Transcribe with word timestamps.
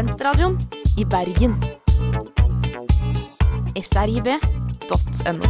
Studentradioen 0.00 0.54
i 0.96 1.04
Bergen. 1.04 1.54
srib.no. 3.84 5.48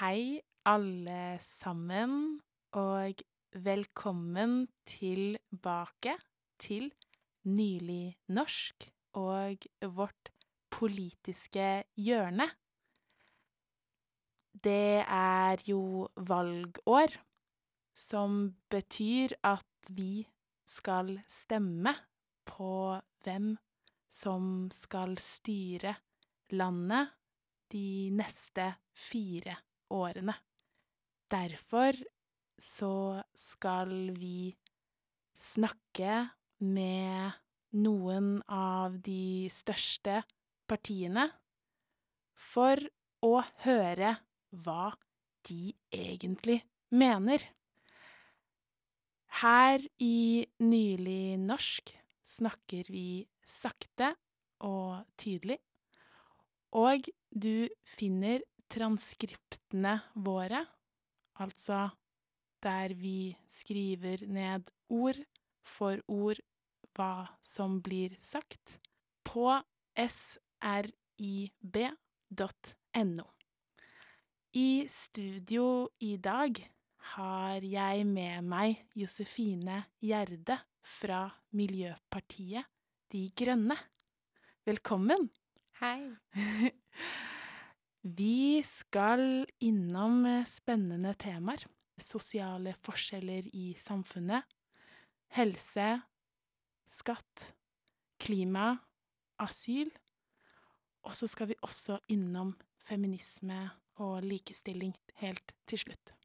Hei, 0.00 0.40
alle 0.66 1.38
sammen, 1.40 2.40
og 2.74 3.22
velkommen 3.54 4.66
tilbake 4.90 6.16
til 6.58 6.90
Nylig 7.44 8.16
norsk 8.26 8.88
og 9.22 9.70
vårt 9.94 10.34
politiske 10.74 11.84
hjørne. 11.94 12.50
Det 14.66 15.04
er 15.06 15.62
jo 15.68 16.08
valgår, 16.16 17.14
som 17.96 18.52
betyr 18.70 19.32
at 19.46 19.92
vi 19.96 20.26
skal 20.66 21.14
stemme 21.30 21.94
på 22.46 22.98
hvem 23.24 23.54
som 24.12 24.68
skal 24.72 25.16
styre 25.22 25.94
landet 26.54 27.14
de 27.72 28.12
neste 28.14 28.68
fire 28.94 29.56
årene. 29.92 30.34
Derfor 31.30 31.98
så 32.60 33.22
skal 33.36 34.12
vi 34.16 34.54
snakke 35.36 36.28
med 36.62 37.34
noen 37.76 38.38
av 38.48 38.96
de 39.04 39.48
største 39.52 40.22
partiene 40.70 41.26
for 42.36 42.80
å 43.26 43.34
høre 43.66 44.14
hva 44.64 44.94
de 45.48 45.74
egentlig 45.92 46.62
mener. 46.94 47.42
Her 49.36 49.82
i 50.00 50.46
Nylig 50.64 51.36
norsk 51.36 51.90
snakker 52.24 52.88
vi 52.88 53.26
sakte 53.44 54.14
og 54.64 55.04
tydelig, 55.20 55.58
og 56.72 57.04
du 57.28 57.68
finner 57.84 58.40
transkriptene 58.72 60.00
våre, 60.24 60.62
altså 61.36 61.90
der 62.64 62.94
vi 62.96 63.36
skriver 63.44 64.24
ned 64.24 64.72
ord 64.88 65.20
for 65.68 66.00
ord 66.08 66.40
hva 66.96 67.28
som 67.44 67.82
blir 67.84 68.16
sagt, 68.16 68.80
på 69.20 69.52
srib.no. 70.00 70.88
I 74.56 74.88
studio 74.88 75.88
i 76.00 76.16
dag 76.16 76.75
har 77.14 77.64
jeg 77.64 78.06
med 78.08 78.46
meg 78.46 78.80
Josefine 78.98 79.82
Gjerde 80.02 80.56
fra 80.86 81.26
Miljøpartiet 81.56 82.66
De 83.12 83.28
Grønne. 83.36 83.76
Velkommen! 84.66 85.28
Hei. 85.78 86.00
Vi 88.18 88.62
skal 88.66 89.46
innom 89.62 90.24
spennende 90.48 91.14
temaer. 91.20 91.62
Sosiale 92.00 92.74
forskjeller 92.84 93.48
i 93.56 93.70
samfunnet. 93.80 94.44
Helse. 95.36 95.88
Skatt. 96.86 97.50
Klima. 98.22 98.74
Asyl. 99.42 99.90
Og 101.06 101.14
så 101.14 101.28
skal 101.30 101.52
vi 101.52 101.60
også 101.62 102.00
innom 102.10 102.54
feminisme 102.82 103.66
og 104.02 104.22
likestilling 104.26 104.94
helt 105.22 105.54
til 105.68 105.86
slutt. 105.86 106.16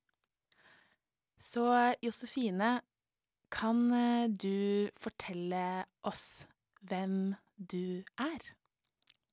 Så 1.41 1.63
Josefine, 2.05 2.81
kan 3.49 3.79
du 4.29 4.89
fortelle 4.93 5.85
oss 6.05 6.43
hvem 6.85 7.33
du 7.57 8.03
er? 8.21 8.45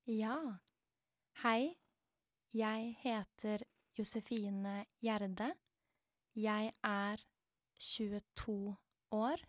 Ja. 0.08 0.38
Hei. 1.42 1.76
Jeg 2.56 2.94
heter 3.02 3.66
Josefine 3.98 4.86
Gjerde. 5.04 5.50
Jeg 6.32 6.72
er 6.80 7.20
22 7.76 8.56
år 9.12 9.44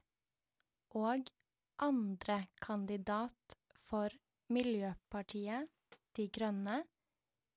og 0.99 1.31
andre 1.79 2.41
kandidat 2.59 3.55
for 3.87 4.11
Miljøpartiet 4.51 5.71
De 6.11 6.27
Grønne 6.27 6.83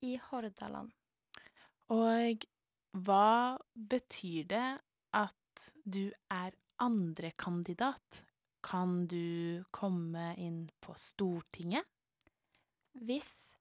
i 0.06 0.14
Hordaland. 0.30 0.94
Og 1.90 2.46
hva 3.02 3.58
betyr 3.74 4.46
det 4.46 4.66
at 5.12 5.64
du 5.84 6.10
er 6.30 6.54
andrekandidat? 6.82 8.22
Kan 8.62 9.06
du 9.10 9.62
komme 9.74 10.32
inn 10.38 10.68
på 10.80 10.94
Stortinget? 10.98 11.86
Hvis 12.92 13.56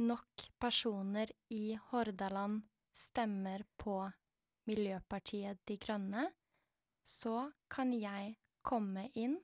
nok 0.00 0.46
personer 0.62 1.30
i 1.52 1.74
Hordaland 1.90 2.62
stemmer 2.96 3.64
på 3.76 3.98
Miljøpartiet 4.68 5.60
De 5.68 5.76
Grønne, 5.76 6.28
så 7.02 7.50
kan 7.68 7.92
jeg 7.96 8.36
komme 8.62 9.08
inn, 9.18 9.36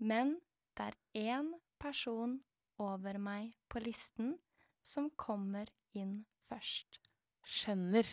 men 0.00 0.38
det 0.74 0.90
er 0.90 1.36
én 1.38 1.52
person 1.78 2.38
over 2.80 3.18
meg 3.20 3.52
på 3.68 3.82
listen 3.84 4.34
som 4.82 5.10
kommer 5.16 5.68
inn 5.94 6.24
først. 6.48 6.98
Skjønner. 7.44 8.08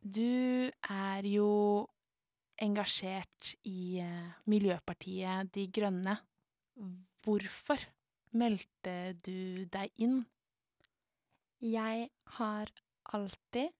Du 0.00 0.72
er 0.88 1.26
jo 1.28 1.84
engasjert 2.56 3.50
i 3.68 4.00
Miljøpartiet 4.48 5.50
De 5.52 5.66
Grønne. 5.68 6.14
Hvorfor 7.20 7.82
meldte 8.32 9.12
du 9.20 9.66
deg 9.68 9.92
inn? 10.00 10.22
Jeg 11.60 12.08
har 12.38 12.72
alltid 13.12 13.76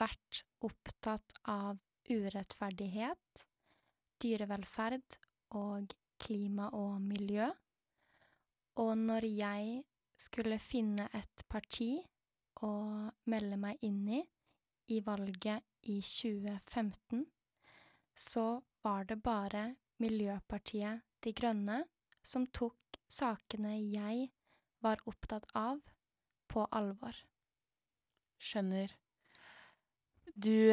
vært 0.00 0.40
opptatt 0.64 1.36
av 1.44 1.76
urettferdighet, 2.08 3.44
dyrevelferd 4.24 5.18
og 5.52 5.92
klima 6.16 6.70
og 6.72 6.96
miljø. 7.04 7.50
Og 8.80 8.96
når 8.96 9.28
jeg 9.28 9.84
skulle 10.16 10.56
finne 10.64 11.10
et 11.12 11.44
parti 11.52 11.98
å 12.64 12.72
melde 13.28 13.60
meg 13.60 13.84
inn 13.84 14.02
i 14.16 14.24
i 14.88 15.00
valget 15.04 15.64
i 15.82 16.00
2015, 16.02 17.26
så 18.16 18.60
var 18.82 19.04
det 19.04 19.22
bare 19.22 19.74
Miljøpartiet 19.98 21.04
De 21.24 21.32
Grønne 21.32 21.82
som 22.22 22.46
tok 22.54 22.98
sakene 23.10 23.74
jeg 23.78 24.28
var 24.84 25.00
opptatt 25.10 25.46
av, 25.58 25.80
på 26.48 26.64
alvor. 26.72 27.16
Skjønner. 28.38 28.92
Du 30.38 30.70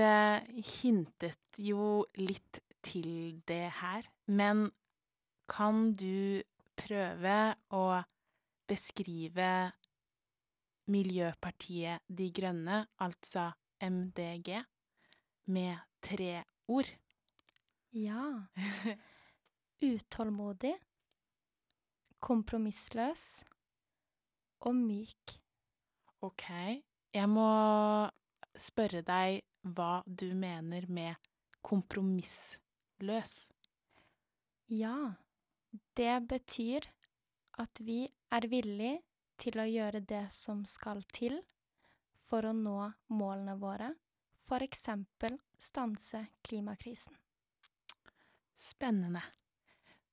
hintet 0.77 1.59
jo 1.59 2.05
litt 2.19 2.61
til 2.85 3.41
det 3.49 3.71
her, 3.81 4.05
men 4.27 4.69
kan 5.49 5.89
du 5.97 6.43
prøve 6.77 7.55
å 7.73 7.85
beskrive 8.69 9.49
Miljøpartiet 10.93 12.05
De 12.05 12.29
Grønne, 12.29 12.83
altså 13.01 13.49
MDG, 13.81 14.63
med 15.45 15.77
tre 16.01 16.43
ord? 16.67 16.89
Ja. 17.91 18.47
Utålmodig, 19.91 20.73
kompromissløs 22.19 23.45
og 24.65 24.75
myk. 24.75 25.35
OK. 26.25 26.45
Jeg 27.15 27.29
må 27.29 27.49
spørre 28.57 29.03
deg 29.05 29.41
hva 29.75 30.01
du 30.05 30.31
mener 30.37 30.87
med 30.89 31.29
kompromissløs. 31.65 33.35
Ja, 34.71 34.97
det 35.97 36.15
betyr 36.29 36.87
at 37.61 37.81
vi 37.85 38.05
er 38.33 38.47
villig 38.51 38.95
til 39.41 39.59
å 39.61 39.67
gjøre 39.69 40.01
det 40.01 40.25
som 40.33 40.63
skal 40.69 41.03
til 41.13 41.37
for 42.25 42.47
å 42.49 42.53
nå 42.55 42.79
målene 43.13 43.55
våre, 43.61 43.91
for 44.45 44.63
eksempel 44.65 45.37
stanse 45.61 46.25
klimakrisen. 46.45 47.15
Spennende. 48.55 49.23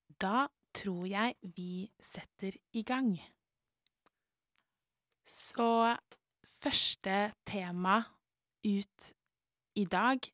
Da 0.06 0.48
tror 0.74 1.06
jeg 1.08 1.36
vi 1.56 1.86
setter 2.00 2.56
i 2.76 2.82
gang. 2.86 3.14
Så 5.24 5.96
første 6.62 7.32
tema 7.48 8.00
ut 8.64 9.12
i 9.78 9.84
dag 9.88 10.26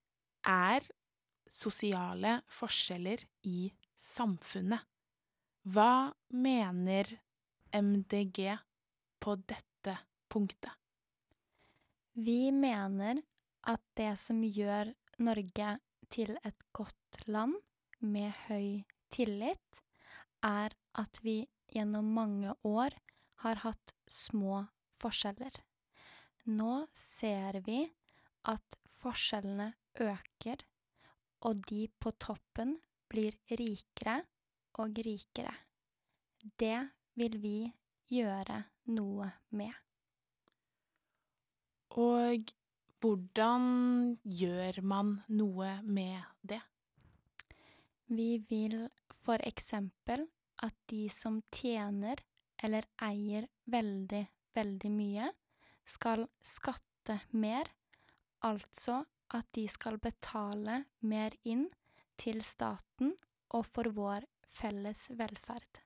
er 0.48 0.86
sosiale 1.48 2.38
forskjeller 2.52 3.22
i 3.48 3.68
samfunnet. 3.98 4.82
Hva 5.68 6.10
mener 6.32 7.10
MDG 7.74 8.54
på 9.20 9.36
dette 9.44 9.98
punktet? 10.30 10.77
Vi 12.18 12.50
mener 12.50 13.20
at 13.70 13.82
det 13.94 14.16
som 14.18 14.40
gjør 14.42 14.88
Norge 15.22 15.68
til 16.10 16.32
et 16.42 16.64
godt 16.74 17.18
land 17.30 17.54
med 18.02 18.32
høy 18.48 18.82
tillit, 19.14 19.78
er 20.42 20.74
at 20.98 21.20
vi 21.22 21.44
gjennom 21.70 22.10
mange 22.16 22.56
år 22.66 22.96
har 23.44 23.62
hatt 23.62 23.94
små 24.10 24.64
forskjeller. 24.98 25.62
Nå 26.50 26.88
ser 26.98 27.60
vi 27.62 27.84
at 28.50 28.78
forskjellene 28.98 29.70
øker, 30.02 30.64
og 31.46 31.66
de 31.70 31.86
på 32.02 32.16
toppen 32.18 32.80
blir 33.06 33.38
rikere 33.46 34.24
og 34.82 34.98
rikere. 35.06 35.54
Det 36.58 36.80
vil 37.14 37.38
vi 37.42 37.58
gjøre 38.10 38.64
noe 38.90 39.30
med. 39.54 39.70
Og 41.96 42.50
hvordan 43.00 44.18
gjør 44.24 44.80
man 44.82 45.14
noe 45.28 45.70
med 45.86 46.20
det? 46.42 46.60
Vi 48.08 48.38
vil 48.48 48.88
for 49.12 49.40
eksempel 49.44 50.26
at 50.64 50.74
de 50.90 51.06
som 51.12 51.42
tjener 51.54 52.20
eller 52.62 52.88
eier 53.04 53.46
veldig, 53.70 54.24
veldig 54.56 54.90
mye, 54.90 55.28
skal 55.88 56.26
skatte 56.44 57.20
mer, 57.30 57.70
altså 58.44 59.04
at 59.34 59.46
de 59.56 59.66
skal 59.70 59.98
betale 60.02 60.82
mer 61.00 61.36
inn 61.44 61.68
til 62.18 62.42
staten 62.44 63.14
og 63.54 63.64
for 63.68 63.92
vår 63.94 64.26
felles 64.50 65.06
velferd. 65.14 65.82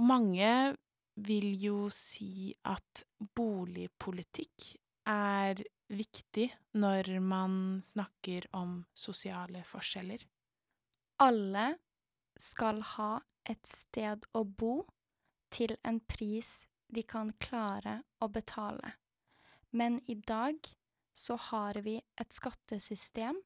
Mange 0.00 0.76
vil 1.14 1.52
jo 1.62 1.88
si 1.92 2.52
at 2.68 3.04
boligpolitikk 3.18 4.70
er 5.10 5.60
viktig 5.90 6.46
når 6.78 7.10
man 7.24 7.80
snakker 7.82 8.46
om 8.56 8.80
sosiale 8.94 9.64
forskjeller. 9.66 10.22
Alle 11.20 11.66
skal 12.38 12.80
ha 12.96 13.12
et 13.44 13.66
sted 13.66 14.24
å 14.36 14.44
bo 14.44 14.84
til 15.50 15.74
en 15.84 15.98
pris 16.00 16.64
de 16.90 17.02
kan 17.06 17.32
klare 17.42 18.00
å 18.22 18.28
betale. 18.32 18.94
Men 19.70 20.00
i 20.10 20.14
dag 20.14 20.58
så 21.12 21.36
har 21.50 21.80
vi 21.84 21.98
et 21.98 22.32
skattesystem 22.32 23.38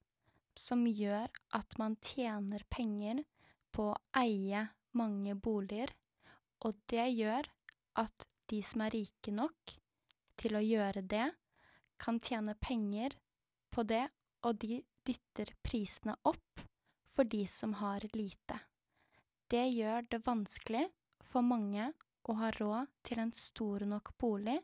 som 0.55 0.87
gjør 0.87 1.29
at 1.57 1.79
man 1.81 1.97
tjener 2.05 2.63
penger 2.71 3.25
på 3.75 3.91
å 3.91 4.01
eie 4.17 4.69
mange 4.95 5.35
boliger, 5.35 5.91
og 6.65 6.77
det 6.91 7.07
gjør 7.13 7.49
at 8.01 8.27
de 8.51 8.61
som 8.65 8.85
er 8.85 8.95
rike 8.97 9.33
nok 9.35 9.75
til 10.41 10.57
å 10.57 10.65
gjøre 10.65 11.05
det, 11.07 11.29
kan 12.01 12.19
tjene 12.21 12.57
penger 12.61 13.15
på 13.73 13.85
det, 13.87 14.07
og 14.45 14.59
de 14.61 14.81
dytter 15.07 15.55
prisene 15.65 16.17
opp 16.29 16.65
for 17.15 17.29
de 17.29 17.45
som 17.49 17.77
har 17.79 18.05
lite. 18.17 18.59
Det 19.49 19.63
gjør 19.71 20.09
det 20.11 20.25
vanskelig 20.27 20.87
for 21.23 21.47
mange 21.47 21.93
å 22.25 22.37
ha 22.41 22.51
råd 22.57 22.91
til 23.07 23.21
en 23.23 23.33
stor 23.37 23.85
nok 23.89 24.15
bolig, 24.21 24.59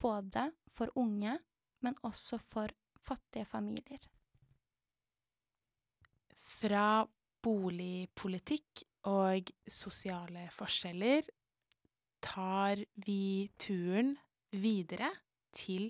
både 0.00 0.50
for 0.72 0.92
unge, 1.00 1.38
men 1.80 1.96
også 2.06 2.38
for 2.52 2.72
fattige 3.00 3.48
familier. 3.48 4.00
Fra 6.36 7.02
boligpolitikk 7.40 8.84
og 9.08 9.50
sosiale 9.70 10.48
forskjeller 10.52 11.28
tar 12.20 12.82
vi 13.06 13.48
turen 13.58 14.16
videre 14.52 15.08
til 15.56 15.88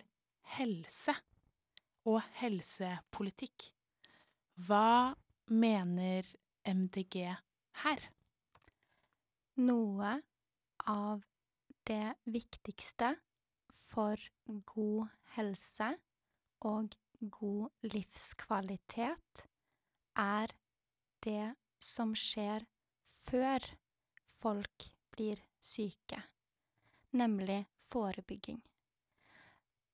helse 0.56 1.14
og 2.06 2.20
helsepolitikk. 2.38 3.70
Hva 4.66 5.14
mener 5.50 6.26
MDG 6.68 7.26
her? 7.82 8.06
Noe 9.60 10.14
av 10.86 11.24
det 11.88 12.14
viktigste 12.30 13.14
for 13.90 14.20
god 14.70 15.10
helse 15.34 15.90
og 16.66 16.94
god 17.20 17.88
livskvalitet 17.92 19.44
er 20.20 20.52
det 21.24 21.54
som 21.84 22.14
skjer 22.16 22.64
før 23.30 23.62
folk 24.40 24.86
blir 25.14 25.38
syke, 25.62 26.18
nemlig 27.14 27.62
forebygging. 27.92 28.58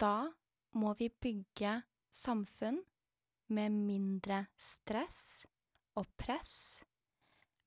Da 0.00 0.28
må 0.76 0.94
vi 0.96 1.08
bygge 1.08 1.82
samfunn 2.12 2.80
med 3.52 3.76
mindre 3.76 4.46
stress 4.56 5.20
og 5.96 6.08
press, 6.16 6.80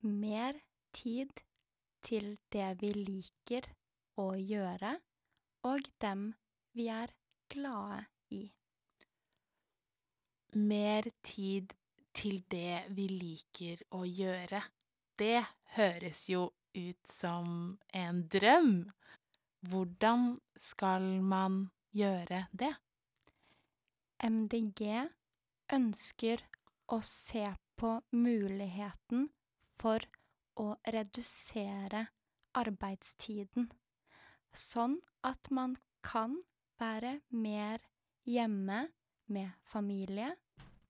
mer 0.01 0.57
tid 0.93 1.37
til 2.05 2.37
det 2.53 2.69
vi 2.81 2.91
liker 2.97 3.69
å 4.21 4.31
gjøre, 4.39 4.95
og 5.69 5.89
dem 6.01 6.31
vi 6.73 6.87
er 6.93 7.13
glade 7.51 8.05
i. 8.33 8.43
Mer 10.57 11.11
tid 11.21 11.77
til 12.15 12.41
det 12.49 12.89
vi 12.95 13.05
liker 13.11 13.85
å 13.93 14.05
gjøre. 14.07 14.63
Det 15.19 15.43
høres 15.75 16.21
jo 16.31 16.45
ut 16.77 17.09
som 17.11 17.77
en 17.91 18.21
drøm. 18.31 18.91
Hvordan 19.67 20.37
skal 20.55 21.07
man 21.19 21.65
gjøre 21.91 22.45
det? 22.55 22.71
MDG 24.23 25.09
ønsker 25.75 26.45
å 26.87 27.01
se 27.03 27.43
på 27.79 27.91
muligheten 28.15 29.27
for 29.79 30.03
å 30.59 30.69
redusere 30.87 32.05
arbeidstiden, 32.59 33.67
sånn 34.55 34.97
at 35.27 35.51
man 35.51 35.75
kan 36.03 36.37
være 36.79 37.17
mer 37.35 37.83
hjemme 38.23 38.85
med 39.27 39.51
familie 39.67 40.31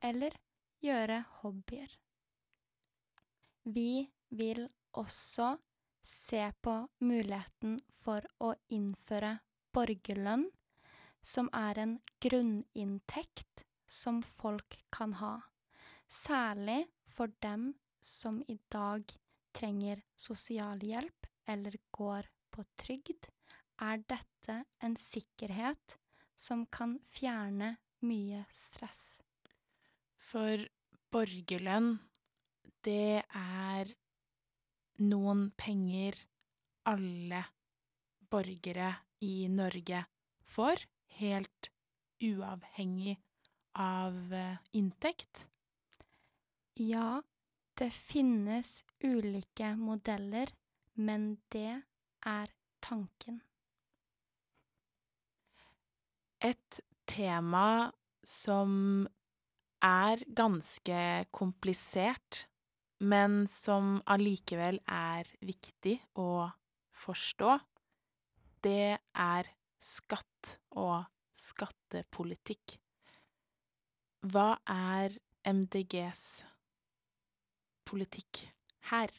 eller 0.06 0.38
gjøre 0.86 1.24
hobbyer. 1.42 1.90
Vi 3.70 4.10
vil 4.30 4.68
også 4.98 5.56
se 6.02 6.42
på 6.64 6.76
muligheten 7.04 7.80
for 8.02 8.26
å 8.40 8.54
innføre 8.74 9.38
borgerlønn, 9.76 10.48
som 11.22 11.50
er 11.54 11.82
en 11.84 11.98
grunninntekt 12.24 13.66
som 13.90 14.22
folk 14.24 14.80
kan 14.96 15.18
ha, 15.20 15.36
særlig 16.08 16.86
for 17.10 17.34
dem 17.44 17.74
som 18.02 18.40
i 18.48 18.58
dag 18.72 19.04
trenger 19.54 20.02
sosialhjelp 20.18 21.28
eller 21.50 21.76
går 21.92 22.30
på 22.54 22.64
trygd, 22.80 23.28
er 23.82 24.02
dette 24.08 24.64
en 24.84 24.96
sikkerhet 25.00 25.98
som 26.40 26.66
kan 26.72 26.98
fjerne 27.12 27.76
mye 28.06 28.46
stress. 28.56 29.20
For 30.16 30.64
borgerlønn, 31.12 31.98
det 32.86 33.24
er 33.26 33.92
noen 35.00 35.50
penger 35.58 36.18
alle 36.90 37.44
borgere 38.30 38.94
i 39.26 39.48
Norge 39.52 40.04
får, 40.46 40.86
helt 41.20 41.70
uavhengig 42.24 43.18
av 43.80 44.34
eh, 44.34 44.58
inntekt. 44.72 45.46
Ja, 46.80 47.22
det 47.80 47.92
finnes 47.94 48.84
ulike 49.04 49.74
modeller, 49.80 50.52
men 50.94 51.38
det 51.54 51.82
er 52.26 52.52
tanken. 52.84 53.42
Et 56.40 56.82
tema 57.10 57.92
som 58.24 59.08
er 59.84 60.24
ganske 60.36 61.02
komplisert, 61.36 62.46
men 63.00 63.46
som 63.48 64.00
allikevel 64.12 64.82
er 64.92 65.30
viktig 65.46 65.96
å 66.20 66.50
forstå, 67.00 67.56
det 68.64 69.00
er 69.00 69.50
skatt 69.80 70.58
og 70.76 71.08
skattepolitikk. 71.32 72.76
Hva 74.28 74.60
er 74.68 75.16
MDGs 75.48 76.24
politikk 77.88 78.44
her? 78.92 79.14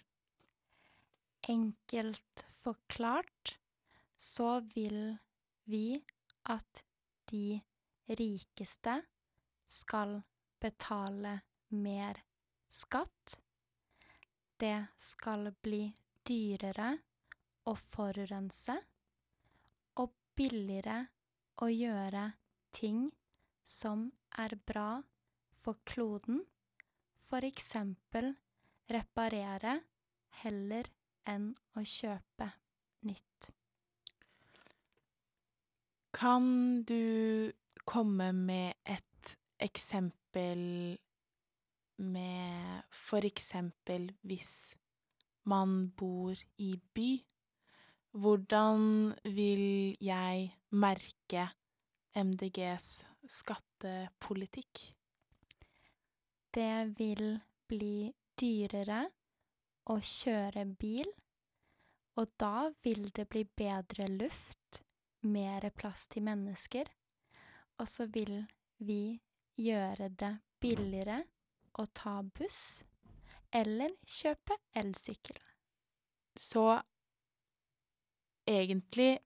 Enkelt 1.49 2.44
forklart 2.60 3.56
så 4.20 4.58
vil 4.75 5.16
vi 5.64 6.02
at 6.52 6.84
de 7.32 7.60
rikeste 8.20 8.99
skal 9.70 10.18
betale 10.60 11.38
mer 11.72 12.20
skatt. 12.68 13.40
Det 14.61 14.87
skal 15.00 15.49
bli 15.64 15.87
dyrere 16.29 16.90
å 17.64 17.73
forurense 17.81 18.75
og 20.02 20.12
billigere 20.37 20.99
å 21.64 21.69
gjøre 21.73 22.26
ting 22.76 23.07
som 23.64 24.11
er 24.37 24.59
bra 24.69 25.00
for 25.62 25.81
kloden, 25.88 26.43
for 27.31 27.47
eksempel 27.49 28.35
reparere 28.93 29.79
heller 30.43 30.93
enn 31.25 31.52
å 31.76 31.85
kjøpe 31.87 32.52
nytt. 33.09 33.52
Kan 36.21 36.83
du 36.85 37.52
komme 37.88 38.33
med 38.37 38.76
et 38.85 39.37
eksempel 39.62 40.99
med 42.00 42.83
for 42.90 43.25
eksempel 43.26 44.11
hvis 44.26 44.75
man 45.50 45.90
bor 45.97 46.35
i 46.59 46.75
by? 46.95 47.11
Hvordan 48.11 49.12
vil 49.25 49.95
jeg 50.02 50.50
merke 50.75 51.47
MDGs 52.16 52.88
skattepolitikk? 53.30 54.83
Det 56.50 56.99
vil 56.99 57.38
bli 57.71 58.11
dyrere 58.40 59.04
å 59.90 59.99
kjøre 60.02 60.64
bil, 60.80 61.07
og 62.19 62.33
da 62.40 62.71
vil 62.83 63.11
det 63.14 63.28
bli 63.30 63.45
bedre 63.47 64.09
luft, 64.11 64.83
mer 65.23 65.69
plass 65.76 66.09
til 66.11 66.26
mennesker, 66.26 66.88
og 67.78 67.88
så 67.88 68.09
vil 68.11 68.40
vi 68.83 69.21
gjøre 69.61 70.09
det 70.19 70.33
billigere 70.61 71.21
å 71.78 71.86
ta 71.94 72.20
buss 72.22 72.82
eller 73.54 73.92
kjøpe 74.06 74.56
elsykkel. 74.78 75.38
Så 76.38 76.64
egentlig 78.48 79.18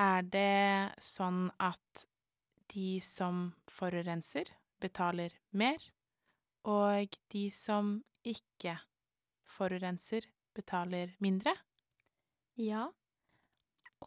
er 0.00 0.26
det 0.26 0.94
sånn 1.02 1.46
at 1.62 2.06
de 2.74 2.98
som 3.04 3.52
forurenser, 3.70 4.48
betaler 4.82 5.36
mer, 5.52 5.78
og 6.66 7.14
de 7.32 7.44
som 7.54 7.98
ikke 8.24 8.74
forurenser, 9.54 10.26
betaler 10.56 11.14
mindre? 11.22 11.54
Ja, 12.58 12.88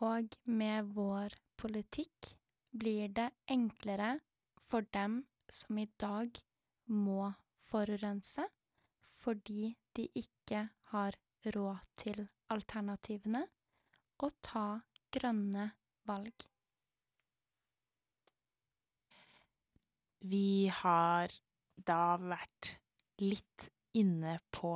og 0.02 0.36
med 0.44 0.92
vår 0.98 1.36
politikk 1.60 2.34
blir 2.78 3.10
det 3.14 3.30
enklere 3.52 4.18
for 4.68 4.86
dem 4.94 5.22
som 5.50 5.80
i 5.80 5.88
dag 6.02 6.38
må 6.88 7.32
forurense, 7.68 8.48
fordi 9.22 9.76
de 9.96 10.08
ikke 10.16 10.68
har 10.94 11.18
råd 11.56 11.88
til 12.00 12.28
alternativene, 12.54 13.44
å 14.18 14.30
ta 14.42 14.68
grønne 15.14 15.70
valg. 16.10 16.48
Vi 20.28 20.68
har 20.82 21.32
da 21.78 22.18
vært 22.18 22.74
litt 23.22 23.70
inne 23.98 24.40
på 24.52 24.74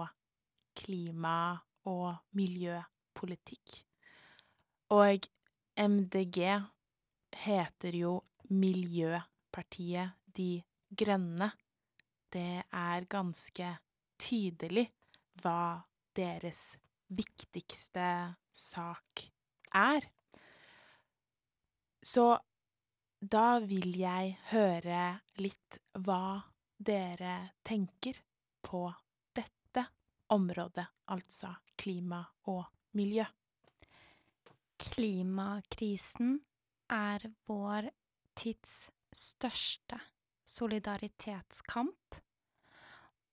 klima- 0.77 1.61
og 1.89 2.21
miljøpolitikk. 2.37 3.81
Og 4.93 5.25
MDG 5.75 6.37
heter 7.45 7.95
jo 7.95 8.13
Miljøpartiet 8.51 10.17
De 10.35 10.61
Grønne. 10.91 11.51
Det 12.31 12.63
er 12.63 13.07
ganske 13.11 13.73
tydelig 14.21 14.85
hva 15.41 15.81
deres 16.15 16.77
viktigste 17.11 18.05
sak 18.55 19.25
er. 19.75 20.07
Så 22.01 22.25
da 23.21 23.59
vil 23.61 23.93
jeg 23.99 24.37
høre 24.49 25.03
litt 25.43 25.77
hva 26.05 26.39
dere 26.81 27.35
tenker 27.67 28.17
på 28.65 28.85
dette 29.35 29.83
området, 30.33 30.87
altså 31.13 31.51
klima 31.77 32.23
og 32.49 32.63
miljø. 32.97 33.27
Klimakrisen 34.81 36.39
er 36.91 37.27
vår 37.47 37.91
tids 38.39 38.89
største 39.13 39.99
solidaritetskamp, 40.51 42.17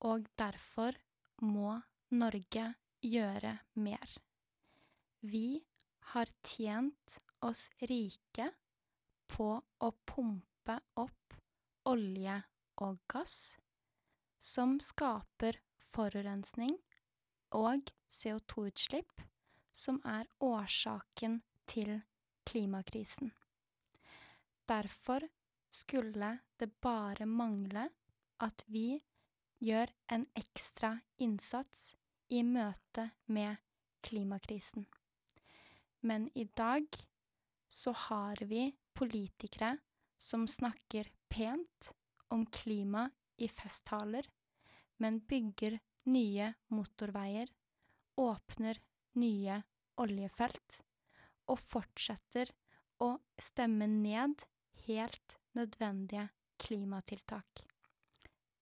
og 0.06 0.28
derfor 0.38 0.96
må 1.42 1.80
Norge 2.14 2.66
gjøre 3.04 3.58
mer. 3.74 4.18
Vi 5.20 5.60
har 6.12 6.30
tjent 6.46 7.18
oss 7.44 7.68
rike 7.90 8.50
på 9.28 9.48
å 9.58 9.90
pumpe 10.08 10.78
opp 10.98 11.36
olje 11.88 12.36
og 12.84 13.00
gass, 13.10 13.56
som 14.38 14.78
skaper 14.82 15.58
forurensning 15.90 16.76
og 17.56 17.90
CO2-utslipp, 18.12 19.24
som 19.72 20.00
er 20.06 20.28
årsaken 20.44 21.40
til 21.70 22.00
klimakrisen. 22.48 23.32
Derfor 24.68 25.24
skulle 25.68 26.38
det 26.56 26.70
bare 26.80 27.26
mangle 27.26 27.88
at 28.44 28.64
vi 28.66 29.00
gjør 29.62 29.90
en 30.14 30.26
ekstra 30.38 30.92
innsats 31.18 31.92
i 32.28 32.42
møte 32.46 33.08
med 33.26 33.56
klimakrisen. 34.04 34.86
Men 36.00 36.28
i 36.34 36.44
dag 36.56 36.86
så 37.68 37.92
har 37.92 38.44
vi 38.46 38.70
politikere 38.94 39.76
som 40.16 40.46
snakker 40.48 41.10
pent 41.28 41.92
om 42.34 42.46
klima 42.46 43.08
i 43.36 43.48
festtaler, 43.48 44.26
men 44.98 45.20
bygger 45.20 45.78
nye 46.10 46.52
motorveier, 46.74 47.48
åpner 48.18 48.80
nye 49.18 49.60
oljefelt 49.98 50.80
og 51.48 51.60
fortsetter 51.62 52.50
å 53.02 53.12
stemme 53.40 53.86
ned 53.90 54.42
helt 54.86 55.38
nødvendige 55.58 56.28
klimatiltak. 56.58 57.60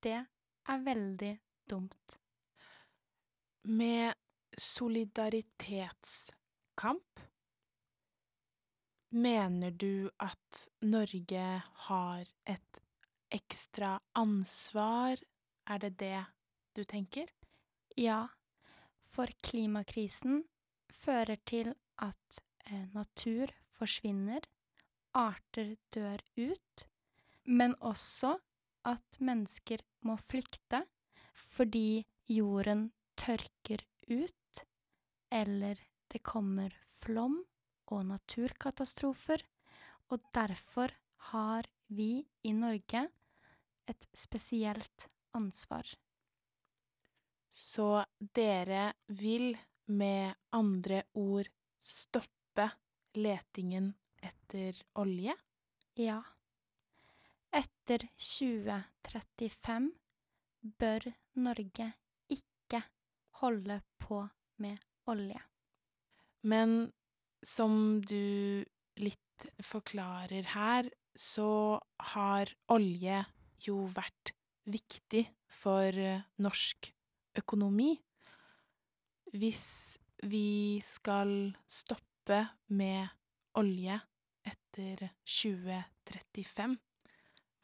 Det 0.03 0.27
er 0.69 0.79
veldig 0.85 1.39
dumt. 1.71 2.19
Med 3.65 4.13
solidaritetskamp 4.59 7.21
mener 9.11 9.71
du 9.71 10.11
at 10.21 10.71
Norge 10.83 11.63
har 11.89 12.25
et 12.47 12.81
ekstra 13.33 14.01
ansvar? 14.15 15.17
Er 15.67 15.79
det 15.79 15.99
det 16.01 16.25
du 16.77 16.85
tenker? 16.85 17.27
Ja, 17.97 18.27
for 19.05 19.27
klimakrisen 19.43 20.45
fører 20.93 21.37
til 21.47 21.75
at 21.99 22.41
eh, 22.67 22.87
natur 22.95 23.47
forsvinner, 23.77 24.41
arter 25.17 25.75
dør 25.95 26.21
ut, 26.37 26.87
men 27.45 27.75
også 27.81 28.37
at 28.87 29.19
mennesker 29.19 29.83
må 30.07 30.19
flykte 30.21 30.85
fordi 31.57 32.05
jorden 32.29 32.91
tørker 33.17 33.83
ut, 34.13 34.65
eller 35.33 35.81
det 36.13 36.23
kommer 36.23 36.75
flom 37.01 37.39
og 37.93 38.05
naturkatastrofer, 38.11 39.41
og 40.13 40.23
derfor 40.35 40.93
har 41.33 41.67
vi 41.89 42.27
i 42.45 42.53
Norge 42.53 43.07
et 43.89 44.09
spesielt 44.15 45.09
ansvar. 45.35 45.87
Så 47.49 48.05
dere 48.19 48.93
vil 49.07 49.55
med 49.87 50.35
andre 50.53 51.05
ord 51.15 51.49
stoppe 51.81 52.69
letingen 53.17 53.95
etter 54.25 54.79
olje? 55.01 55.35
Ja. 55.99 56.21
Etter 57.57 58.09
2035 58.21 59.91
bør 60.81 61.07
Norge 61.41 61.93
ikke 62.33 62.83
holde 63.41 63.81
på 64.03 64.23
med 64.63 64.81
olje. 65.09 65.41
Men 66.47 66.93
som 67.45 68.01
du 68.03 68.65
litt 69.01 69.47
forklarer 69.65 70.53
her, 70.55 70.89
så 71.17 71.81
har 72.13 72.53
olje 72.73 73.23
jo 73.67 73.85
vært 73.93 74.33
viktig 74.69 75.25
for 75.49 75.93
norsk 76.43 76.91
økonomi. 77.41 77.95
Hvis 79.37 79.67
vi 80.27 80.81
skal 80.85 81.55
stoppe 81.69 82.41
med 82.73 83.09
olje 83.57 83.97
etter 84.47 85.03
2035, 85.25 86.77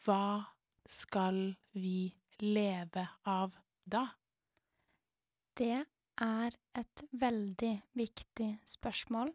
hva 0.04 0.24
skal 0.88 1.40
vi 1.76 2.10
leve 2.42 3.04
av 3.28 3.54
da? 3.84 4.06
Det 5.52 5.84
er 6.22 6.56
et 6.80 7.02
veldig 7.12 7.72
viktig 7.98 8.50
spørsmål, 8.68 9.32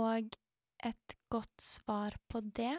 og 0.00 0.36
et 0.80 1.16
godt 1.32 1.60
svar 1.60 2.16
på 2.30 2.40
det 2.40 2.76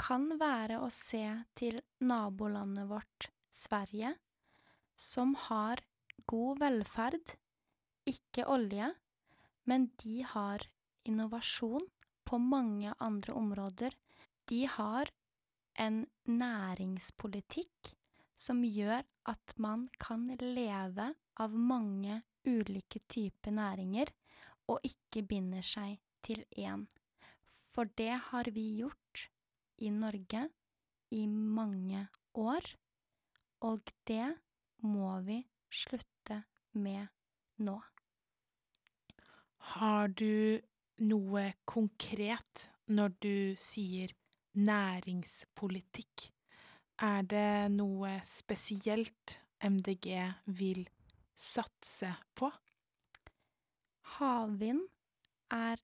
kan 0.00 0.28
være 0.40 0.80
å 0.80 0.88
se 0.92 1.24
til 1.56 1.80
nabolandet 2.04 2.88
vårt, 2.88 3.28
Sverige, 3.56 4.10
som 4.96 5.32
har 5.46 5.80
god 6.28 6.60
velferd, 6.60 7.36
ikke 8.08 8.44
olje, 8.52 8.90
men 9.64 9.88
de 10.02 10.20
har 10.28 10.64
innovasjon 11.08 11.86
på 12.26 12.38
mange 12.42 12.92
andre 13.00 13.34
områder. 13.38 13.94
De 14.50 14.64
har 14.66 15.10
en 15.78 16.04
næringspolitikk 16.26 17.92
som 18.36 18.62
gjør 18.64 19.04
at 19.30 19.54
man 19.62 19.86
kan 20.02 20.28
leve 20.40 21.12
av 21.40 21.54
mange 21.54 22.20
ulike 22.46 23.00
typer 23.10 23.54
næringer, 23.54 24.10
og 24.66 24.82
ikke 24.86 25.22
binder 25.22 25.62
seg 25.62 25.98
til 26.26 26.42
én. 26.58 26.86
For 27.72 27.88
det 27.98 28.14
har 28.30 28.50
vi 28.54 28.66
gjort 28.80 29.26
i 29.78 29.90
Norge 29.94 30.46
i 31.14 31.26
mange 31.26 32.06
år, 32.34 32.70
og 33.60 33.92
det 34.08 34.36
må 34.82 35.18
vi 35.26 35.42
slutte 35.70 36.42
med 36.72 37.06
nå. 37.62 37.76
Har 39.76 40.08
du 40.08 40.60
noe 41.04 41.44
konkret 41.68 42.68
når 42.88 43.16
du 43.20 43.36
sier 43.60 44.12
næringspolitikk? 44.56 46.30
Er 47.02 47.26
det 47.28 47.72
noe 47.74 48.14
spesielt 48.24 49.38
MDG 49.60 50.08
vil 50.46 50.86
satse 51.36 52.14
på? 52.34 52.48
Havvind 54.16 54.86
er 55.52 55.82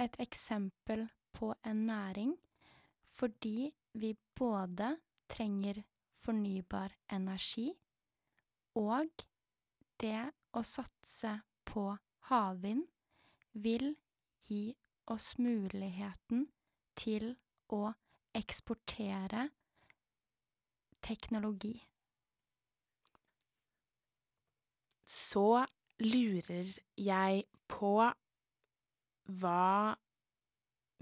et 0.00 0.16
eksempel 0.22 1.06
på 1.36 1.52
en 1.66 1.84
næring 1.90 2.32
fordi 3.14 3.70
vi 3.94 4.14
både 4.34 4.96
trenger 5.30 5.82
fornybar 6.24 6.94
energi, 7.12 7.68
og 8.74 9.24
det 10.00 10.24
å 10.56 10.62
satse 10.66 11.36
på 11.68 11.84
havvind 12.30 12.86
vil 13.52 13.92
gi 14.48 14.74
oss 15.12 15.34
muligheten 15.38 16.46
til 16.98 17.34
å 17.72 17.82
eksportere 18.34 19.48
teknologi. 21.04 21.76
Så 25.04 25.64
lurer 26.00 26.70
jeg 26.98 27.44
på 27.70 27.92
hva 29.40 29.94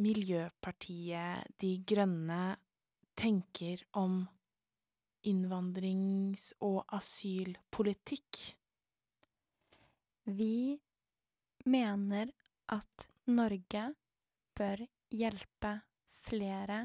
Miljøpartiet 0.02 1.52
De 1.62 1.76
Grønne 1.86 2.56
tenker 3.18 3.84
om 3.98 4.22
innvandrings- 5.28 6.50
og 6.60 6.82
asylpolitikk. 6.96 8.40
Vi 10.26 10.78
mener 11.64 12.32
at 12.72 13.08
Norge 13.32 13.82
bør 14.58 14.82
hjelpe 15.14 15.72
flere 16.26 16.78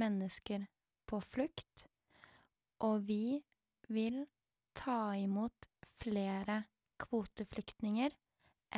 mennesker 0.00 0.64
på 1.10 1.20
flukt, 1.20 1.84
og 2.86 3.04
vi 3.08 3.40
vil 3.92 4.22
ta 4.78 5.12
imot 5.20 5.68
flere 6.00 6.62
kvoteflyktninger 7.02 8.14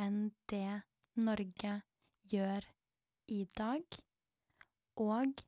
enn 0.03 0.19
det 0.51 0.81
Norge 1.23 1.73
gjør 2.33 2.67
i 3.31 3.39
dag, 3.55 3.99
og 4.99 5.43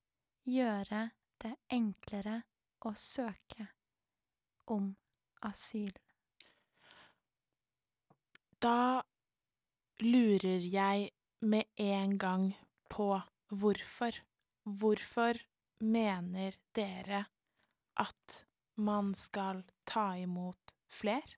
gjøre 0.47 1.01
det 1.43 1.53
enklere 1.75 2.37
å 2.85 2.93
søke 2.99 3.67
om 4.71 4.93
asyl. 5.49 5.93
Da 8.61 9.03
lurer 10.01 10.63
jeg 10.71 11.11
med 11.39 11.63
en 11.75 12.17
gang 12.17 12.53
på 12.89 13.21
hvorfor. 13.49 14.17
Hvorfor 14.63 15.37
mener 15.79 16.55
dere 16.73 17.25
at 18.01 18.39
man 18.75 19.13
skal 19.15 19.63
ta 19.85 20.15
imot 20.17 20.73
fler? 20.89 21.35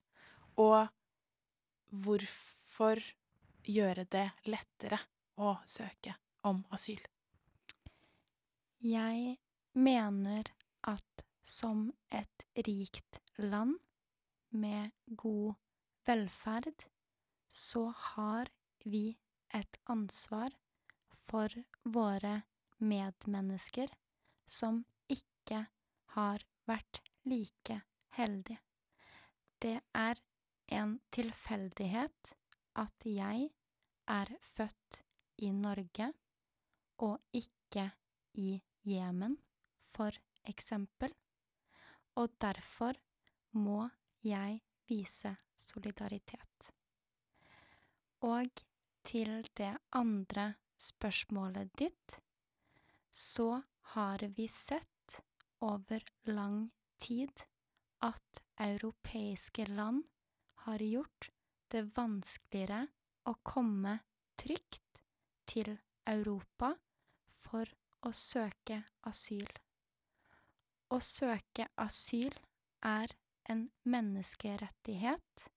Og 0.58 0.88
hvorfor 1.92 3.04
gjøre 3.68 4.08
det 4.12 4.30
lettere 4.48 5.00
å 5.38 5.58
søke 5.68 6.16
om 6.48 6.64
asyl? 6.74 7.02
Jeg 8.84 9.38
mener 9.76 10.50
at 10.88 11.24
som 11.48 11.88
et 12.14 12.46
rikt 12.68 13.20
land 13.38 13.78
med 14.50 14.92
god 15.08 15.56
velferd, 16.08 16.88
så 17.50 17.90
har 18.14 18.52
vi 18.84 19.18
et 19.58 19.80
ansvar 19.90 20.54
for 21.28 21.52
våre 21.84 22.42
medmennesker 22.78 23.92
som 24.46 24.84
ikke 25.12 25.66
har 26.16 26.46
vært 26.70 27.02
like 27.28 27.82
heldige. 28.18 28.60
Det 29.60 29.80
er 29.98 30.22
en 30.78 30.98
tilfeldighet 31.16 32.34
at 32.78 33.08
jeg 33.10 33.50
er 34.08 34.32
født 34.54 35.02
i 35.42 35.52
Norge 35.52 36.12
og 37.04 37.20
ikke 37.34 37.90
i 38.38 38.62
Jemen, 38.88 39.36
for 39.82 40.14
eksempel, 40.48 41.12
og 42.16 42.32
derfor 42.42 42.96
må 43.52 43.90
jeg 44.24 44.62
vise 44.88 45.36
solidaritet. 45.58 46.77
Til 49.08 49.46
det 49.56 49.72
andre 49.96 50.50
spørsmålet 50.84 51.70
ditt, 51.80 52.18
så 53.12 53.62
har 53.94 54.26
vi 54.36 54.48
sett 54.52 55.22
over 55.64 56.04
lang 56.28 56.66
tid 57.00 57.46
at 58.04 58.42
europeiske 58.60 59.66
land 59.72 60.04
har 60.66 60.84
gjort 60.84 61.30
det 61.72 61.86
vanskeligere 61.96 62.90
å 63.32 63.34
komme 63.48 63.96
trygt 64.36 65.02
til 65.48 65.78
Europa 66.08 66.74
for 67.46 67.72
å 68.04 68.12
søke 68.12 68.82
asyl. 69.08 69.48
Å 70.92 71.00
søke 71.00 71.70
asyl 71.80 72.36
er 72.84 73.16
en 73.48 73.70
menneskerettighet, 73.88 75.48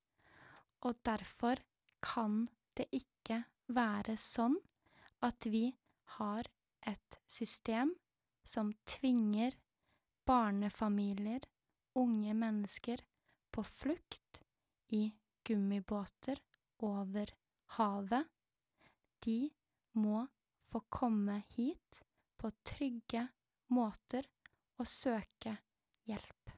og 0.87 1.03
derfor 1.03 1.61
kan 1.99 2.47
det 2.81 2.89
ikke 2.97 3.43
være 3.77 4.17
sånn 4.21 4.57
at 5.27 5.47
vi 5.53 5.69
har 6.17 6.49
et 6.89 7.19
system 7.29 7.93
som 8.47 8.73
tvinger 8.89 9.55
barnefamilier, 10.27 11.45
unge 12.01 12.35
mennesker, 12.35 13.03
på 13.51 13.65
flukt 13.67 14.43
i 14.95 15.11
gummibåter 15.45 16.39
over 16.87 17.33
havet. 17.77 18.29
De 19.21 19.51
må 19.99 20.23
få 20.71 20.85
komme 20.89 21.43
hit 21.57 22.03
på 22.39 22.53
trygge 22.65 23.27
måter 23.75 24.29
og 24.79 24.89
søke 24.89 25.57
hjelp. 26.09 26.55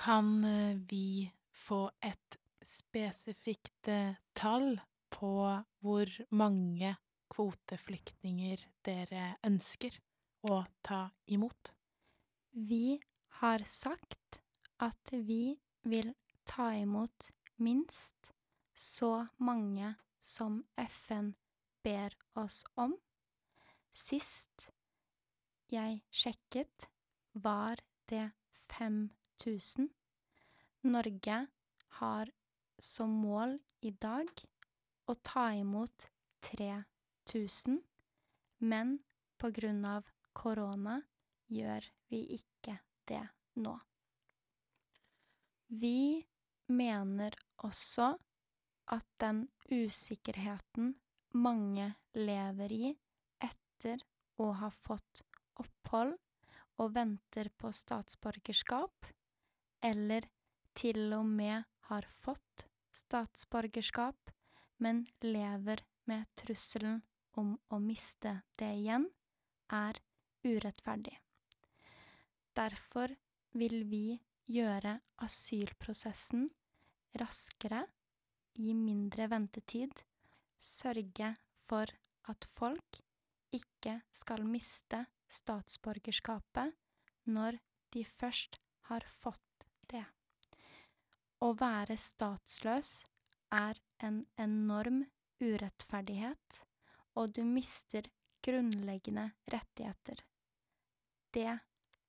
Kan 0.00 0.44
eh, 0.46 0.78
vi 0.88 1.26
få 1.50 1.90
et 2.00 2.39
spesifikt 2.64 3.88
eh, 3.88 4.16
tall 4.36 4.80
på 5.10 5.32
hvor 5.80 6.12
mange 6.30 6.94
kvoteflyktninger 7.30 8.62
dere 8.86 9.34
ønsker 9.46 9.96
å 10.48 10.62
ta 10.82 11.02
imot? 11.30 11.74
Vi 12.52 12.98
har 13.40 13.64
sagt 13.66 14.40
at 14.82 15.12
vi 15.12 15.56
vil 15.86 16.12
ta 16.48 16.72
imot 16.76 17.30
minst 17.60 18.32
så 18.74 19.26
mange 19.38 19.94
som 20.20 20.64
FN 20.76 21.34
ber 21.84 22.16
oss 22.40 22.62
om. 22.74 22.96
Sist 23.90 24.70
jeg 25.70 26.00
sjekket, 26.10 26.88
var 27.32 27.78
det 28.10 28.32
5000. 28.74 29.90
Norge 30.82 31.38
har 32.00 32.32
som 32.84 33.12
mål 33.22 33.58
i 33.86 33.90
dag 33.90 34.30
å 35.06 35.14
ta 35.14 35.50
imot 35.56 36.08
3000, 36.46 37.80
men 38.58 38.98
på 39.40 39.50
grunn 39.56 39.84
av 39.84 40.08
korona 40.36 41.00
gjør 41.50 41.86
vi 42.12 42.24
ikke 42.38 42.78
det 43.08 43.22
nå. 43.60 43.76
Vi 45.70 46.26
mener 46.70 47.36
også 47.62 48.12
at 48.90 49.06
den 49.22 49.44
usikkerheten 49.70 50.94
mange 51.38 51.92
lever 52.18 52.72
i 52.74 52.90
etter 53.46 54.02
å 54.42 54.50
ha 54.58 54.70
fått 54.74 55.22
opphold 55.62 56.16
og 56.80 56.94
venter 56.96 57.50
på 57.60 57.70
statsborgerskap, 57.76 59.06
eller 59.84 60.26
til 60.74 61.12
og 61.14 61.26
med 61.28 61.66
har 61.90 62.06
fått 62.22 62.49
statsborgerskap, 63.00 64.30
men 64.78 65.04
lever 65.24 65.84
med 66.08 66.28
trusselen 66.40 67.02
om 67.38 67.54
å 67.70 67.80
miste 67.82 68.40
det 68.60 68.70
igjen, 68.80 69.08
er 69.70 70.00
urettferdig. 70.44 71.16
Derfor 72.56 73.12
vil 73.56 73.84
vi 73.90 74.18
gjøre 74.50 74.96
asylprosessen 75.22 76.48
raskere, 77.18 77.84
gi 78.54 78.74
mindre 78.74 79.28
ventetid, 79.30 80.02
sørge 80.60 81.32
for 81.70 81.90
at 82.30 82.46
folk 82.56 83.00
ikke 83.54 84.00
skal 84.14 84.44
miste 84.46 85.04
statsborgerskapet 85.30 86.74
når 87.30 87.58
de 87.94 88.04
først 88.18 88.60
har 88.90 89.06
fått 89.22 89.66
det. 89.90 90.04
Å 91.40 91.52
være 91.56 91.96
statsløs 91.96 93.00
er 93.56 93.78
en 94.04 94.22
enorm 94.40 95.04
urettferdighet, 95.40 96.60
og 97.16 97.32
du 97.36 97.42
mister 97.48 98.06
grunnleggende 98.44 99.30
rettigheter. 99.52 100.20
Det 101.32 101.58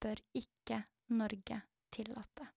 bør 0.02 0.22
ikke 0.36 0.82
Norge 1.16 1.62
tillate. 1.94 2.48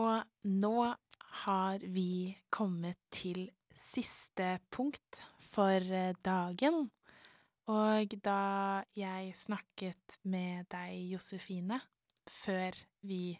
Og 0.00 0.48
nå 0.48 0.76
har 1.44 1.84
vi 1.92 2.32
kommet 2.52 3.00
til 3.12 3.44
siste 3.76 4.56
punkt 4.72 5.20
for 5.52 5.76
eh, 5.76 6.16
dagen. 6.24 6.86
Og 7.72 8.16
da 8.24 8.82
jeg 8.96 9.36
snakket 9.38 10.18
med 10.24 10.66
deg, 10.72 10.96
Josefine, 11.12 11.78
før 12.28 12.76
vi 13.06 13.36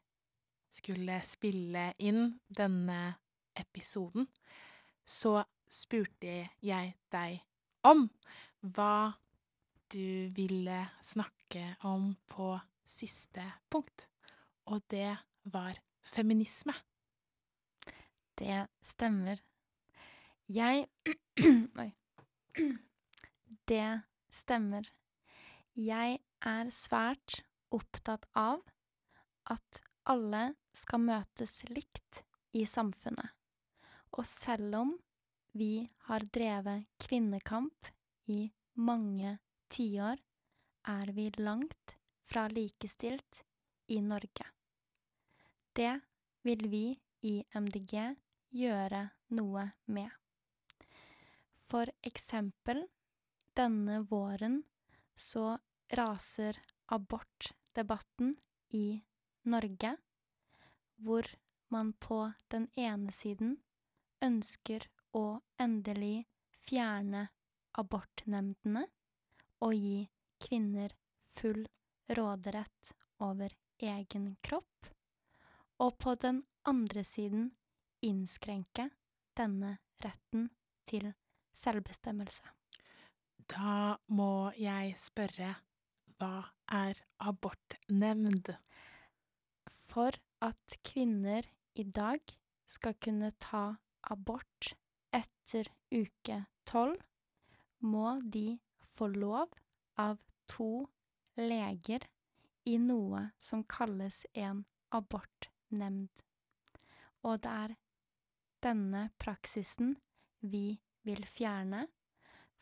skulle 0.73 1.19
spille 1.29 1.91
inn 2.01 2.39
denne 2.49 3.01
episoden, 3.59 4.29
så 5.05 5.43
spurte 5.69 6.37
jeg 6.65 6.95
deg 7.13 7.43
om 7.89 8.07
hva 8.63 9.13
du 9.93 10.33
ville 10.33 10.79
snakke 11.05 11.75
om 11.85 12.15
på 12.31 12.55
siste 12.89 13.45
punkt, 13.73 14.07
og 14.65 14.81
det 14.93 15.19
var 15.53 15.77
feminisme. 16.03 16.75
Det 18.39 18.67
stemmer. 18.83 19.43
Jeg 20.49 20.89
Oi. 21.83 21.91
Det 23.69 24.03
stemmer. 24.33 24.89
Jeg 25.77 26.19
er 26.45 26.71
svært 26.75 27.39
opptatt 27.73 28.27
av 28.37 28.65
at 29.53 29.81
alle 30.09 30.43
skal 30.77 31.03
møtes 31.05 31.63
likt 31.71 32.23
i 32.57 32.65
samfunnet. 32.69 33.31
Og 34.13 34.27
selv 34.29 34.77
om 34.77 34.93
vi 35.57 35.89
har 36.09 36.25
drevet 36.33 36.87
kvinnekamp 37.01 37.89
i 38.33 38.47
mange 38.75 39.39
tiår, 39.73 40.21
er 40.89 41.13
vi 41.15 41.29
langt 41.39 41.97
fra 42.29 42.49
likestilt 42.49 43.43
i 43.93 44.01
Norge. 44.01 44.47
Det 45.73 45.93
vil 46.43 46.69
vi 46.73 46.87
i 47.29 47.37
MDG 47.55 47.95
gjøre 48.53 49.03
noe 49.37 49.69
med. 49.87 50.11
For 51.69 51.89
eksempel 52.05 52.83
denne 53.57 54.03
våren 54.09 54.63
så 55.17 55.59
raser 55.93 56.59
abortdebatten 56.93 58.35
i 58.77 58.87
Norge, 59.53 59.95
hvor 61.03 61.27
man 61.73 61.93
på 61.93 62.25
den 62.53 62.69
ene 62.79 63.13
siden 63.15 63.57
ønsker 64.23 64.87
å 65.17 65.41
endelig 65.61 66.27
fjerne 66.67 67.27
abortnemndene 67.79 68.85
og 69.65 69.75
gi 69.75 69.99
kvinner 70.43 70.95
full 71.37 71.65
råderett 72.13 72.93
over 73.23 73.55
egen 73.83 74.33
kropp, 74.45 74.91
og 75.83 75.97
på 75.99 76.15
den 76.23 76.43
andre 76.69 77.05
siden 77.07 77.51
innskrenke 78.05 78.89
denne 79.39 79.77
retten 80.03 80.51
til 80.89 81.13
selvbestemmelse. 81.57 82.45
Da 83.51 83.99
må 84.15 84.53
jeg 84.59 84.95
spørre, 85.01 85.55
hva 86.19 86.45
er 86.71 86.99
abortnemnd? 87.23 88.53
For 89.91 90.15
at 90.43 90.77
kvinner 90.83 91.47
i 91.79 91.85
dag 91.85 92.35
skal 92.67 92.97
kunne 92.99 93.31
ta 93.43 93.77
abort 94.11 94.73
etter 95.15 95.69
uke 95.93 96.43
tolv, 96.67 96.99
må 97.79 98.19
de 98.23 98.59
få 98.95 99.09
lov 99.13 99.55
av 99.99 100.19
to 100.51 100.87
leger 101.39 102.07
i 102.69 102.77
noe 102.79 103.29
som 103.39 103.65
kalles 103.65 104.23
en 104.35 104.65
abortnemnd. 104.95 106.11
Og 107.23 107.43
det 107.43 107.55
er 107.65 107.77
denne 108.63 109.09
praksisen 109.23 109.97
vi 110.41 110.79
vil 111.07 111.23
fjerne, 111.27 111.87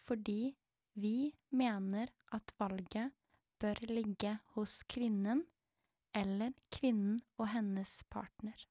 fordi 0.05 0.55
vi 1.01 1.33
mener 1.53 2.13
at 2.33 2.53
valget 2.61 3.13
bør 3.61 3.81
ligge 3.89 4.39
hos 4.57 4.83
kvinnen 4.89 5.45
eller 6.17 6.53
kvinnen 6.75 7.21
og 7.39 7.51
hennes 7.55 8.01
partner. 8.11 8.67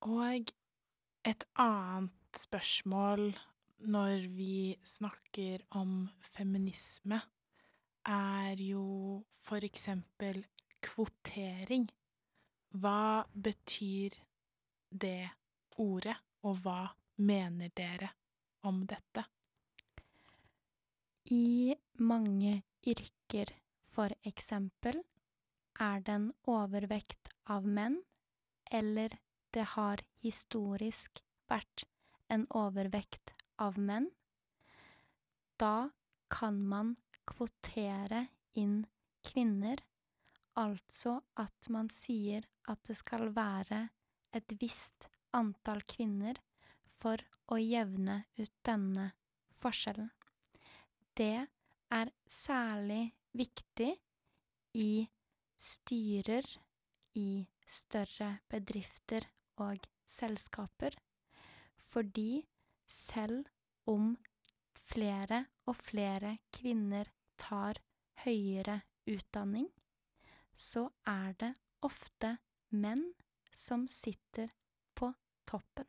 Og 0.00 0.52
et 1.28 1.44
annet 1.60 2.40
spørsmål 2.40 3.34
når 3.80 4.26
vi 4.36 4.76
snakker 4.84 5.64
om 5.76 6.08
feminisme, 6.20 7.20
er 8.04 8.60
jo 8.60 9.24
for 9.40 9.64
eksempel 9.64 10.42
kvotering. 10.84 11.88
Hva 12.70 13.24
betyr 13.34 14.16
det 14.90 15.28
ordet, 15.80 16.16
og 16.44 16.60
hva 16.64 16.88
mener 17.20 17.72
dere 17.76 18.10
om 18.64 18.84
dette? 18.88 19.24
I 21.30 21.74
mange 22.00 22.62
yrker, 22.88 23.52
for 24.00 24.14
eksempel, 24.24 25.02
er 25.76 26.00
det 26.00 26.14
en 26.14 26.30
overvekt 26.48 27.28
av 27.52 27.66
menn, 27.68 27.98
eller 28.72 29.12
det 29.52 29.66
har 29.74 30.00
historisk 30.24 31.20
vært 31.52 31.84
en 32.32 32.46
overvekt 32.56 33.34
av 33.60 33.76
menn. 33.76 34.08
Da 35.60 35.90
kan 36.32 36.62
man 36.72 36.94
kvotere 37.28 38.22
inn 38.56 38.86
kvinner, 39.28 39.84
altså 40.56 41.18
at 41.36 41.68
man 41.68 41.92
sier 41.92 42.48
at 42.72 42.80
det 42.88 42.96
skal 43.02 43.34
være 43.36 43.84
et 44.32 44.58
visst 44.64 45.10
antall 45.36 45.84
kvinner 45.84 46.40
for 46.88 47.20
å 47.52 47.60
jevne 47.60 48.22
ut 48.40 48.56
denne 48.64 49.10
forskjellen. 49.60 50.08
Det 51.20 51.34
er 51.92 52.16
særlig 52.24 53.10
viktig 53.36 53.92
i 54.76 55.08
styrer 55.60 56.46
i 57.18 57.46
større 57.66 58.30
bedrifter 58.50 59.26
og 59.60 59.86
selskaper, 60.08 60.94
fordi 61.90 62.46
selv 62.86 63.46
om 63.86 64.14
flere 64.90 65.44
og 65.66 65.76
flere 65.78 66.36
kvinner 66.54 67.10
tar 67.38 67.78
høyere 68.24 68.80
utdanning, 69.10 69.68
så 70.54 70.88
er 71.06 71.34
det 71.40 71.52
ofte 71.86 72.36
menn 72.70 73.04
som 73.52 73.86
sitter 73.88 74.50
på 74.94 75.10
toppen. 75.48 75.86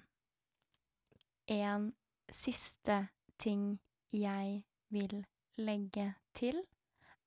En 1.47 1.91
siste 2.31 3.07
ting 3.41 3.79
jeg 4.15 4.61
vil 4.93 5.23
legge 5.57 6.13
til, 6.37 6.61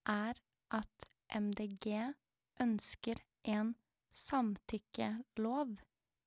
er 0.09 0.39
at 0.71 1.09
MDG 1.35 2.15
ønsker 2.61 3.21
en 3.45 3.75
samtykkelov 4.15 5.77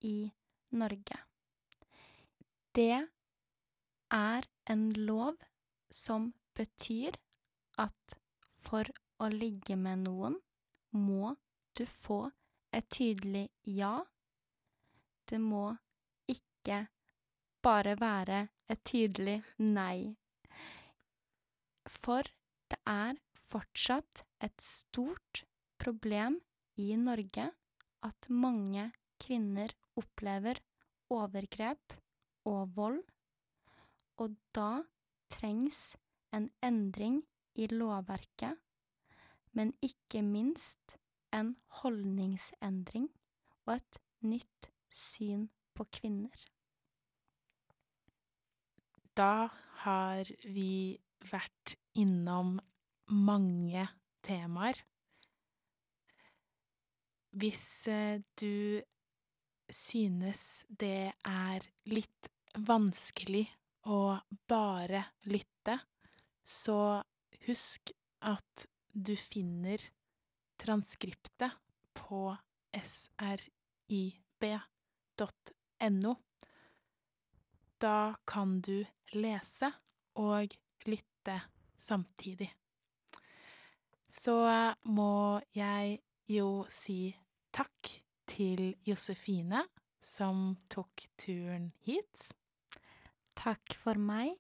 i 0.02 0.32
Norge. 0.72 1.20
Det 2.76 3.08
er 4.12 4.48
en 4.70 4.90
lov 4.92 5.36
som 5.92 6.34
betyr 6.58 7.16
at 7.78 8.18
for 8.68 8.90
å 9.24 9.30
ligge 9.32 9.78
med 9.80 10.04
noen, 10.06 10.36
må 10.92 11.36
du 11.78 11.86
få 11.86 12.20
et 12.76 12.90
tydelig 12.94 13.48
ja. 13.64 13.96
Det 15.28 15.40
må 15.42 15.70
ikke 16.32 16.84
bare 17.64 17.96
være 18.00 18.42
et 18.72 18.84
tydelig 18.88 19.40
nei. 19.58 20.16
For 21.88 22.28
det 22.72 22.80
er 22.92 23.16
fortsatt 23.52 24.24
et 24.44 24.56
stort 24.62 25.44
problem 25.82 26.40
i 26.78 26.94
Norge 27.00 27.50
at 28.06 28.30
mange 28.30 28.90
kvinner 29.22 29.74
opplever 29.98 30.60
overgrep 31.14 31.96
og 32.48 32.76
vold, 32.76 33.02
og 34.18 34.36
da 34.56 34.84
trengs 35.34 35.96
en 36.36 36.50
endring 36.64 37.22
i 37.58 37.68
lovverket, 37.72 38.58
men 39.58 39.74
ikke 39.82 40.22
minst 40.22 40.98
en 41.34 41.56
holdningsendring 41.82 43.10
og 43.66 43.78
et 43.78 44.00
nytt 44.22 44.70
syn 44.94 45.48
på 45.78 45.88
kvinner. 46.00 46.46
Da 49.18 49.50
har 49.84 50.30
vi 50.46 51.00
vært 51.32 51.78
innom 51.98 52.58
mange 53.14 53.88
temaer. 54.26 54.80
Hvis 57.38 57.88
eh, 57.92 58.22
du 58.40 58.82
synes 59.70 60.66
det 60.70 61.14
er 61.28 61.68
litt 61.92 62.32
vanskelig 62.58 63.46
å 63.88 64.18
bare 64.50 65.04
lytte, 65.30 65.80
så 66.44 67.04
husk 67.48 67.92
at 68.26 68.68
du 68.92 69.16
finner 69.20 69.78
transkriptet 70.58 71.52
på 71.94 72.36
srib.no. 72.74 74.08
Da 77.78 78.16
kan 78.26 78.62
du 78.62 78.86
lese 79.14 79.72
og 80.18 80.56
lytte 80.90 81.42
samtidig. 81.78 82.50
Så 84.10 84.38
må 84.88 85.42
jeg 85.56 86.00
jo 86.32 86.66
si 86.72 87.16
takk 87.56 87.92
til 88.28 88.74
Josefine 88.88 89.64
som 90.04 90.56
tok 90.72 91.04
turen 91.20 91.72
hit. 91.86 92.30
Takk 93.38 93.76
for 93.78 94.00
meg, 94.00 94.34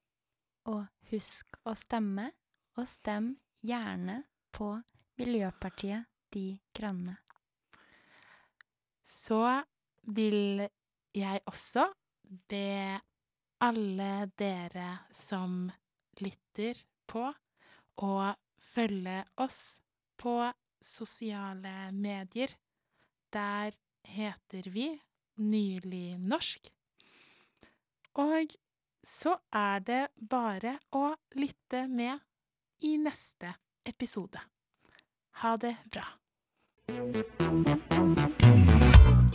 og 0.67 0.87
husk 1.11 1.59
å 1.67 1.75
stemme, 1.77 2.31
og 2.77 2.87
stem 2.89 3.33
gjerne 3.65 4.21
på 4.55 4.71
Miljøpartiet 5.19 6.07
De 6.33 6.47
Grønne. 6.75 7.17
Så 9.03 9.41
vil 10.13 10.65
jeg 11.15 11.43
også 11.47 11.87
be 12.51 12.99
alle 13.63 14.11
dere 14.37 14.89
som 15.15 15.65
lytter 16.21 16.83
på, 17.09 17.23
å 17.97 18.13
følge 18.67 19.23
oss 19.43 19.79
på 20.19 20.37
sosiale 20.83 21.91
medier. 21.91 22.53
Der 23.33 23.71
heter 24.07 24.69
vi 24.71 24.89
Nylig 25.37 26.17
norsk. 26.17 26.71
Og 28.17 28.55
så 29.05 29.35
er 29.53 29.79
det 29.85 30.07
bare 30.17 30.79
å 30.97 31.11
lytte 31.37 31.83
med 31.87 32.17
i 32.81 32.97
neste 32.97 33.53
episode. 33.85 34.41
Ha 35.43 35.53
det 35.61 35.75
bra. 35.93 36.07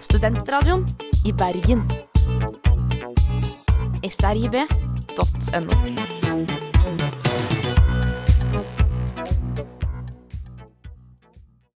Studentradioen 0.03 0.88
i 1.25 1.33
Bergen. 1.33 1.87
srib.no. 4.11 5.71